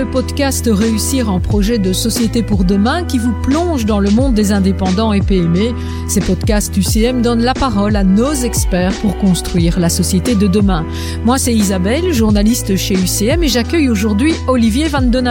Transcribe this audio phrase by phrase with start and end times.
[0.00, 4.32] le podcast Réussir en projet de société pour demain qui vous plonge dans le monde
[4.32, 5.74] des indépendants et PME.
[6.08, 10.86] Ces podcasts UCM donnent la parole à nos experts pour construire la société de demain.
[11.26, 15.28] Moi, c'est Isabelle, journaliste chez UCM et j'accueille aujourd'hui Olivier Van Den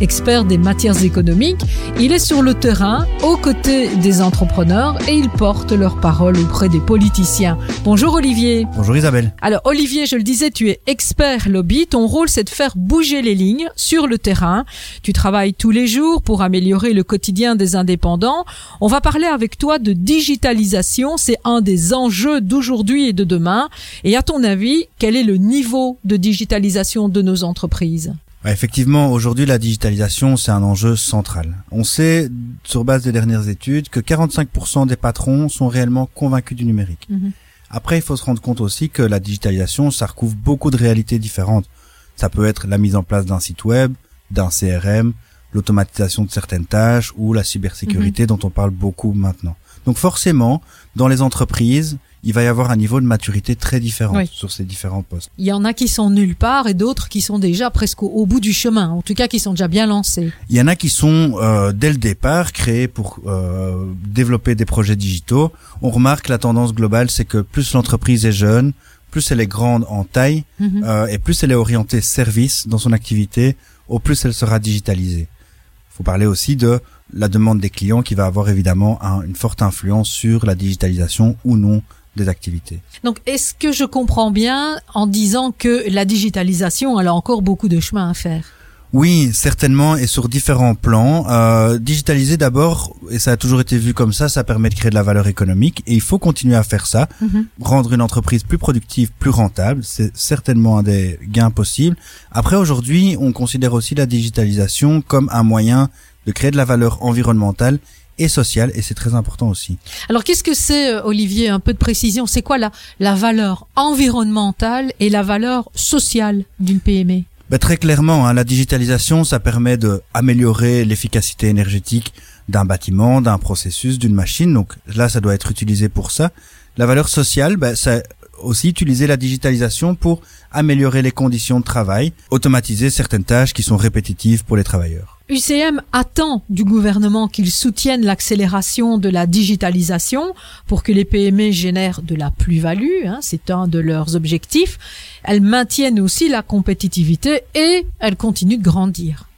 [0.00, 1.60] expert des matières économiques.
[1.98, 6.68] Il est sur le terrain, aux côtés des entrepreneurs et il porte leur parole auprès
[6.68, 7.58] des politiciens.
[7.84, 8.66] Bonjour Olivier.
[8.76, 9.32] Bonjour Isabelle.
[9.40, 11.86] Alors Olivier, je le disais, tu es expert lobby.
[11.86, 14.64] Ton rôle, c'est de faire bouger les lignes sur le terrain.
[15.02, 18.44] Tu travailles tous les jours pour améliorer le quotidien des indépendants.
[18.80, 21.16] On va parler avec toi de digitalisation.
[21.16, 23.68] C'est un des enjeux d'aujourd'hui et de demain.
[24.04, 28.14] Et à ton avis, quel est le niveau de digitalisation de nos entreprises?
[28.46, 31.56] Effectivement, aujourd'hui, la digitalisation, c'est un enjeu central.
[31.70, 32.30] On sait,
[32.64, 37.06] sur base des dernières études, que 45% des patrons sont réellement convaincus du numérique.
[37.08, 37.32] Mhm.
[37.70, 41.18] Après, il faut se rendre compte aussi que la digitalisation, ça recouvre beaucoup de réalités
[41.18, 41.66] différentes.
[42.14, 43.92] Ça peut être la mise en place d'un site web,
[44.30, 45.12] d'un CRM,
[45.52, 48.28] l'automatisation de certaines tâches ou la cybersécurité mhm.
[48.28, 49.56] dont on parle beaucoup maintenant.
[49.84, 50.62] Donc forcément,
[50.94, 54.64] dans les entreprises, il va y avoir un niveau de maturité très différent sur ces
[54.64, 55.30] différents postes.
[55.38, 58.26] Il y en a qui sont nulle part et d'autres qui sont déjà presque au,
[58.26, 60.32] bout du chemin, en tout cas qui sont déjà bien lancés.
[60.50, 64.64] Il y en a qui sont euh, dès le départ créés pour euh, développer des
[64.64, 65.52] projets digitaux.
[65.82, 68.72] On remarque la tendance globale, c'est que plus l'entreprise est jeune,
[69.12, 70.82] plus elle est grande en taille mhm.
[70.84, 73.54] euh, et plus elle est orientée service dans son activité,
[73.86, 75.28] au plus elle sera digitalisée.
[75.28, 76.80] Il faut parler aussi de
[77.14, 81.56] la demande des clients qui va avoir évidemment une forte influence sur la digitalisation ou
[81.56, 81.82] non
[82.16, 82.80] des activités.
[83.04, 87.68] Donc, est-ce que je comprends bien en disant que la digitalisation, elle a encore beaucoup
[87.68, 88.44] de chemin à faire?
[88.92, 91.28] Oui, certainement, et sur différents plans.
[91.28, 94.90] Euh, digitaliser d'abord, et ça a toujours été vu comme ça, ça permet de créer
[94.90, 97.08] de la valeur économique, et il faut continuer à faire ça.
[97.20, 97.46] Mhm.
[97.60, 101.96] Rendre une entreprise plus productive, plus rentable, c'est certainement un des gains possibles.
[102.30, 105.90] Après, aujourd'hui, on considère aussi la digitalisation comme un moyen
[106.26, 107.78] de créer de la valeur environnementale
[108.18, 109.78] et sociale, et c'est très important aussi.
[110.08, 112.26] Alors qu'est-ce que c'est, euh, Olivier, un peu de précision?
[112.26, 118.26] C'est quoi la, la valeur environnementale et la valeur sociale d'une PME ben, Très clairement,
[118.26, 122.12] hein, la digitalisation, ça permet de améliorer l'efficacité énergétique
[122.48, 126.30] d'un bâtiment, d'un processus, d'une machine, donc là, ça doit être utilisé pour ça.
[126.76, 128.04] La valeur sociale, ben, c'est
[128.42, 130.20] aussi utiliser la digitalisation pour
[130.52, 135.15] améliorer les conditions de travail, automatiser certaines tâches qui sont répétitives pour les travailleurs.
[135.28, 140.34] UCM attend du gouvernement qu'il soutienne l'accélération de la digitalisation
[140.68, 144.78] pour que les PME génèrent de la plus-value, hein, c'est un de leurs objectifs.
[145.24, 149.28] Elles maintiennent aussi la compétitivité et elles continuent de grandir.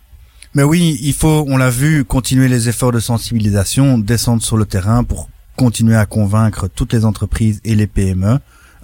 [0.55, 4.67] Mais oui, il faut, on l'a vu, continuer les efforts de sensibilisation, descendre sur le
[4.67, 8.39] terrain pour continuer à convaincre toutes les entreprises et les PME.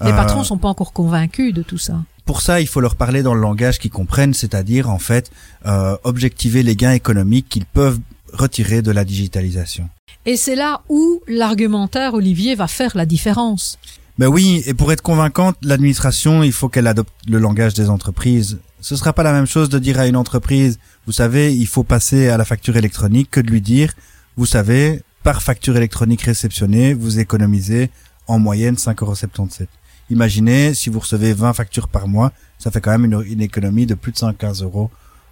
[0.05, 2.01] Les patrons euh, sont pas encore convaincus de tout ça.
[2.25, 5.31] Pour ça, il faut leur parler dans le langage qu'ils comprennent, c'est-à-dire en fait
[5.67, 8.01] euh, objectiver les gains économiques qu'ils peuvent
[8.33, 9.89] retirer de la digitalisation.
[10.27, 13.79] Et c'est là où l'argumentaire, Olivier, va faire la différence.
[14.19, 18.59] Ben oui, et pour être convaincante, l'administration, il faut qu'elle adopte le langage des entreprises.
[18.81, 21.85] Ce sera pas la même chose de dire à une entreprise, vous savez, il faut
[21.85, 23.93] passer à la facture électronique, que de lui dire,
[24.37, 27.91] vous savez, par facture électronique réceptionnée, vous économisez
[28.27, 29.67] en moyenne 5,77
[30.11, 33.95] Imaginez, si vous recevez 20 factures par mois, ça fait quand même une, économie de
[33.95, 34.91] plus de 115 euros.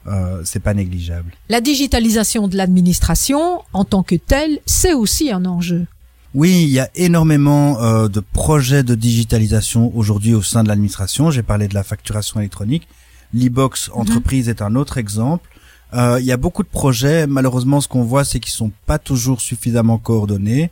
[0.09, 1.33] Euh, c'est pas négligeable.
[1.49, 5.87] La digitalisation de l'administration, en tant que telle, c'est aussi un enjeu.
[6.35, 11.31] Oui, il y a énormément euh, de projets de digitalisation aujourd'hui au sein de l'administration.
[11.31, 12.89] J'ai parlé de la facturation électronique.
[13.35, 14.01] l'e-box mhm.
[14.01, 15.49] entreprise est un autre exemple.
[15.95, 17.27] Euh, il y a beaucoup de projets.
[17.27, 20.71] Malheureusement, ce qu'on voit, c'est qu'ils sont pas toujours suffisamment coordonnés.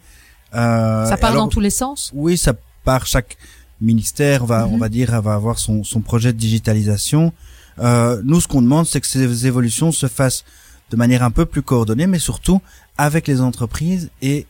[0.54, 2.10] Euh, ça part dans tous les sens?
[2.14, 3.36] Oui, ça part chaque
[3.80, 4.80] ministère va, on mhm.
[4.80, 7.32] va dire, va avoir son, son projet de digitalisation.
[7.78, 10.44] Euh, nous, ce qu'on demande, c'est que ces évolutions se fassent
[10.90, 12.60] de manière un peu plus coordonnée, mais surtout
[12.98, 14.46] avec les entreprises et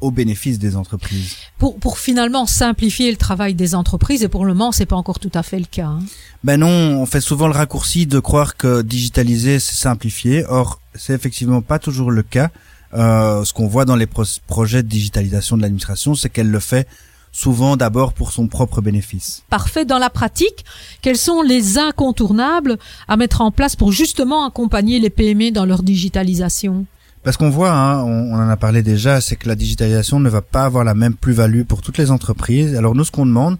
[0.00, 1.36] au bénéfice des entreprises.
[1.56, 5.18] Pour, pour finalement simplifier le travail des entreprises, et pour le moment, c'est pas encore
[5.18, 5.86] tout à fait le cas.
[5.86, 6.00] Hein.
[6.42, 10.44] Ben non, on fait souvent le raccourci de croire que digitaliser, c'est simplifier.
[10.48, 12.50] Or, c'est effectivement pas toujours le cas.
[12.92, 14.06] Euh, ce qu'on voit dans les
[14.46, 16.86] projets de digitalisation de l'administration, c'est qu'elle le fait
[17.34, 19.42] souvent d'abord pour son propre bénéfice.
[19.50, 19.84] Parfait.
[19.84, 20.64] Dans la pratique,
[21.02, 22.78] quels sont les incontournables
[23.08, 26.86] à mettre en place pour justement accompagner les PME dans leur digitalisation?
[27.24, 30.42] Parce qu'on voit, hein, on, en a parlé déjà, c'est que la digitalisation ne va
[30.42, 32.76] pas avoir la même plus-value pour toutes les entreprises.
[32.76, 33.56] Alors nous, ce qu'on demande,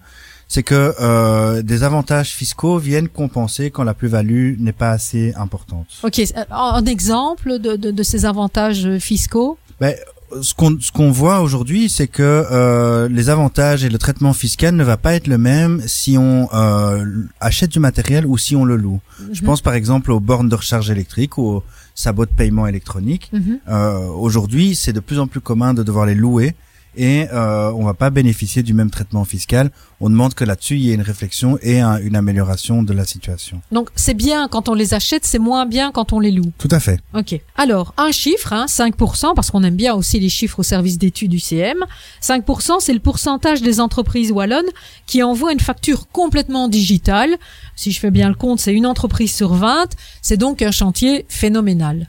[0.47, 5.87] c'est que euh, des avantages fiscaux viennent compenser quand la plus-value n'est pas assez importante.
[6.05, 9.59] Ok, un exemple de, de, de ces avantages fiscaux?
[9.81, 9.97] Ben,
[10.43, 14.75] ce qu'on ce qu'on voit aujourd'hui, c'est que euh, les avantages et le traitement fiscal
[14.75, 17.05] ne va pas être le même si on euh,
[17.41, 19.01] achète du matériel ou si on le loue.
[19.33, 19.47] Je Mhm.
[19.47, 21.63] pense par exemple aux bornes de recharge électrique ou aux
[21.95, 23.31] sabots de paiement électronique.
[23.33, 23.59] Mhm.
[23.69, 26.55] Euh, aujourd'hui, c'est de plus en plus commun de devoir les louer
[26.97, 29.71] et euh, on va pas bénéficier du même traitement fiscal.
[30.01, 33.05] On demande que là-dessus il y ait une réflexion et un- une amélioration de la
[33.05, 33.61] situation.
[33.73, 36.53] Donc c'est bien quand on les achète, c'est moins bien quand on les loue.
[36.59, 37.01] Tout à fait.
[37.15, 37.41] Ok.
[37.57, 41.31] Alors, un chiffre, hein, 5%, parce qu'on aime bien aussi les chiffres au service d'études
[41.31, 41.79] du CM.
[42.21, 44.65] 5%, c'est le pourcentage des entreprises wallonnes
[45.07, 47.37] qui envoient une facture complètement digitale.
[47.77, 49.89] Si je fais bien le compte, c'est une entreprise sur 20.
[50.23, 52.09] C'est donc un chantier phénoménal.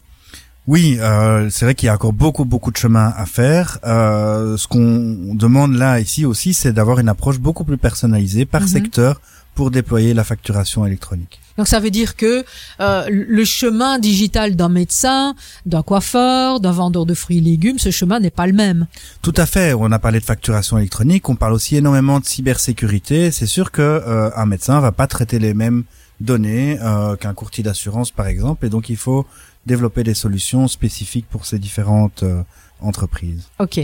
[0.67, 3.77] Oui, euh, c'est vrai qu'il y a encore beaucoup beaucoup de chemin à faire.
[3.85, 8.61] Euh, ce qu'on demande là ici aussi, c'est d'avoir une approche beaucoup plus personnalisée par
[8.61, 8.67] Mhm.
[8.67, 9.21] secteur
[9.53, 11.39] pour déployer la facturation électronique.
[11.57, 12.43] Donc ça veut dire que
[12.81, 15.33] euh, le chemin digital d'un médecin,
[15.65, 18.87] d'un coiffeur, d'un vendeur de fruits et légumes, ce chemin n'est pas le même.
[19.21, 19.73] Tout à fait.
[19.73, 21.29] On a parlé de facturation électronique.
[21.29, 23.31] On parle aussi énormément de cybersécurité.
[23.31, 25.83] C'est sûr que euh, un médecin va pas traiter les mêmes
[26.19, 29.25] données euh, qu'un courtier d'assurance, par exemple, et donc il faut
[29.65, 32.41] développer des solutions spécifiques pour ces différentes euh,
[32.81, 33.43] entreprises.
[33.59, 33.79] Ok.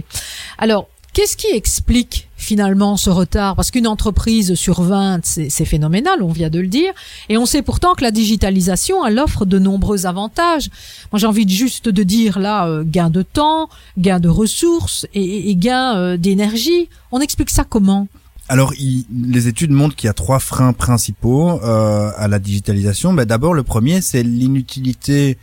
[0.57, 3.55] Alors, qu'est-ce qui explique finalement ce retard?
[3.55, 6.91] Parce qu'une entreprise sur 20, c'est phénoménal, on vient de le dire.
[7.29, 10.69] Et on sait pourtant que la digitalisation, elle offre de nombreux avantages.
[11.11, 15.05] Moi, j'ai envie de juste de dire là, euh, gain de temps, gain de ressources
[15.13, 16.89] et, et gain euh, d'énergie.
[17.11, 18.07] On explique ça comment?
[18.49, 23.13] Alors, il- les études montrent qu'il y a trois freins principaux euh, à la digitalisation.
[23.13, 25.37] Ben, D'abord, le premier, c'est l'inutilité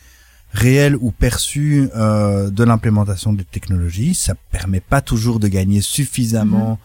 [0.52, 4.14] réelle ou perçue euh, de l'implémentation des technologies.
[4.14, 6.78] Ça permet pas toujours de gagner suffisamment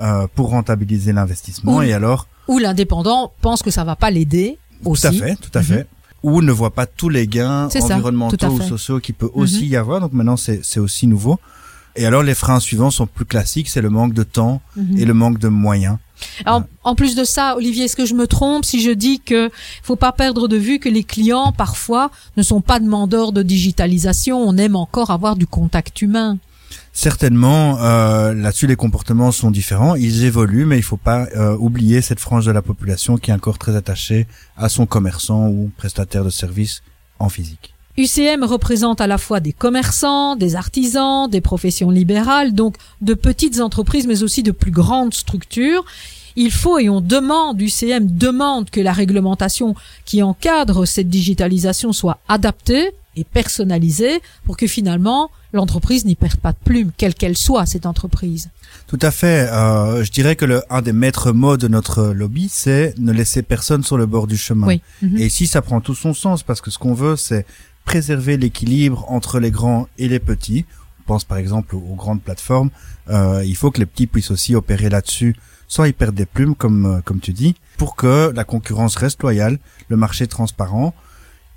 [0.00, 1.82] euh, pour rentabiliser l'investissement.
[1.82, 5.02] Et alors, Ou l'indépendant pense que ça va pas l'aider aussi.
[5.02, 5.64] tout à fait, tout à Mhm.
[5.66, 5.86] fait.
[6.22, 9.76] Ou ne voit pas tous les gains ça, environnementaux ou sociaux qui peut aussi y
[9.76, 10.00] avoir.
[10.00, 11.38] Donc maintenant, c'est c'est aussi nouveau.
[11.96, 13.68] Et alors, les freins suivants sont plus classiques.
[13.68, 14.96] C'est le manque de temps Mhm.
[14.98, 15.96] et le manque de moyens.
[16.46, 19.50] En, en plus de ça, Olivier, est-ce que je me trompe si je dis que
[19.82, 24.38] faut pas perdre de vue que les clients parfois ne sont pas demandeurs de digitalisation,
[24.38, 26.38] on aime encore avoir du contact humain.
[26.92, 32.00] Certainement, euh, là-dessus les comportements sont différents, ils évoluent, mais il faut pas euh, oublier
[32.00, 34.26] cette frange de la population qui est encore très attachée
[34.56, 36.82] à son commerçant ou prestataire de services
[37.18, 37.74] en physique.
[37.96, 43.60] UCM représente à la fois des commerçants, des artisans, des professions libérales, donc de petites
[43.60, 45.84] entreprises, mais aussi de plus grandes structures.
[46.36, 52.20] Il faut et on demande, UCM demande que la réglementation qui encadre cette digitalisation soit
[52.28, 57.66] adaptée et personnalisée pour que finalement l'entreprise n'y perde pas de plume, quelle qu'elle soit
[57.66, 58.50] cette entreprise.
[58.86, 59.48] Tout à fait.
[59.50, 63.42] euh, je dirais que le, un des maîtres mots de notre lobby, c'est ne laisser
[63.42, 64.66] personne sur le bord du chemin.
[64.66, 64.80] Oui.
[65.02, 65.18] Mhm.
[65.18, 67.46] Et ici, ça prend tout son sens parce que ce qu'on veut, c'est
[67.84, 70.64] préserver l'équilibre entre les grands et les petits.
[71.00, 72.70] On pense par exemple aux, grandes plateformes.
[73.08, 75.34] Euh, il faut que les petits puissent aussi opérer là-dessus
[75.66, 79.22] sans y perdre des plumes, comme euh, comme tu dis, pour que la concurrence reste
[79.22, 79.58] loyale,
[79.88, 80.94] le marché transparent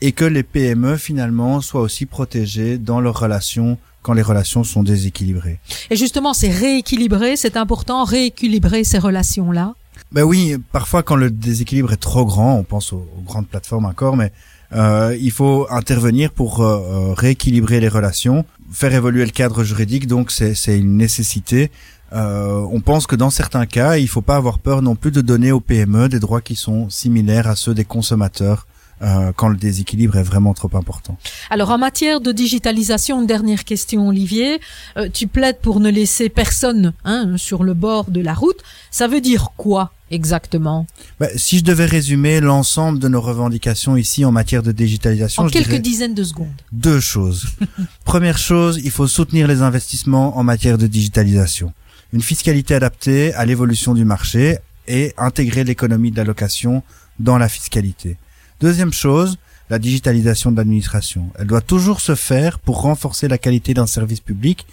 [0.04, 4.84] et que les PME finalement soient aussi protégées dans leurs relations quand les relations sont
[4.84, 5.60] déséquilibrées.
[5.90, 9.76] Et justement, c'est rééquilibrer, c'est important, rééquilibrer ces relations-là?
[10.12, 13.86] Ben oui, parfois quand le déséquilibre est trop grand, on pense aux, aux grandes plateformes
[13.86, 14.34] encore, mais
[14.74, 20.06] euh, il faut intervenir pour euh, euh, rééquilibrer les relations, faire évoluer le cadre juridique,
[20.06, 21.72] donc c'est une nécessité.
[22.12, 25.22] Euh, on pense que dans certains cas, il faut pas avoir peur non plus de
[25.22, 28.68] donner aux PME des droits qui sont similaires à ceux des consommateurs
[29.02, 31.18] euh, quand le déséquilibre est vraiment trop important.
[31.50, 34.59] Alors en matière de digitalisation, une dernière question Olivier,
[34.97, 38.62] Euh, tu plaides pour ne laisser personne hein, sur le bord de la route.
[38.92, 40.85] Ça veut dire quoi exactement?
[41.19, 45.47] Ben, si je devais résumer l'ensemble de nos revendications ici en matière de digitalisation, En
[45.47, 46.47] je quelques dizaines de secondes.
[46.71, 47.47] deux choses.
[48.06, 51.73] Première chose, il faut soutenir les investissements en matière de digitalisation.
[52.14, 54.57] Une fiscalité adaptée à l'évolution du marché
[54.88, 56.83] et intégrer l'économie de la location
[57.19, 58.18] dans la fiscalité.
[58.60, 59.38] Deuxième chose,
[59.69, 61.30] la digitalisation de l'administration.
[61.40, 64.66] Elle doit toujours se faire pour renforcer la qualité d'un service public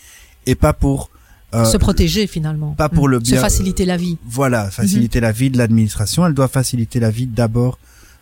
[0.47, 1.11] et pas pour
[1.55, 2.73] euh, Se protéger finalement.
[2.73, 3.11] pas pour Mm.
[3.11, 4.19] le bien- Se faciliter la vie.
[4.25, 7.79] voilà, faciliter la vie de l'administration, elle doit faciliter la vie d'abord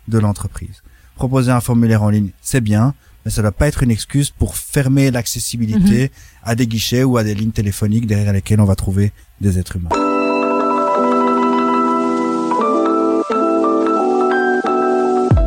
[0.08, 0.82] de l'entreprise.
[1.14, 4.30] Proposer un formulaire en ligne, c'est bien, mais ça ne doit pas être une excuse
[4.30, 6.10] pour fermer l'accessibilité
[6.42, 9.12] à des guichets ou à des lignes téléphoniques derrière lesquelles on va trouver
[9.42, 9.90] des êtres humains.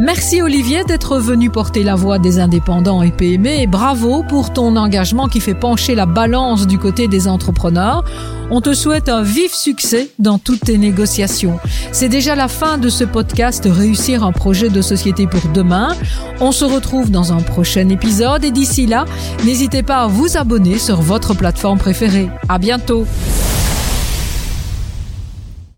[0.02, 4.76] Merci Olivier d'être venu porter la voix des indépendants et PME et bravo pour ton
[4.76, 8.04] engagement qui fait pencher la balance du côté des entrepreneurs.
[8.50, 11.60] On te souhaite un vif succès dans toutes tes négociations.
[11.92, 15.96] C'est déjà la fin de ce podcast Réussir un projet de société pour demain.
[16.40, 19.06] On se retrouve dans un prochain épisode et d'ici là,
[19.46, 22.28] n'hésitez pas à vous abonner sur votre plateforme préférée.
[22.50, 23.06] À bientôt.